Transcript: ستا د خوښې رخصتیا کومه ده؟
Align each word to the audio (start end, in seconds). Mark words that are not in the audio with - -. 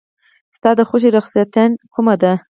ستا 0.55 0.69
د 0.77 0.81
خوښې 0.89 1.09
رخصتیا 1.17 1.63
کومه 1.93 2.15
ده؟ 2.21 2.33